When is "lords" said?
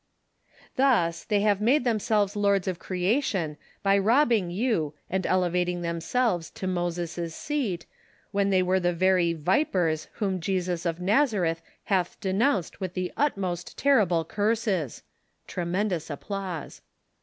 2.35-2.67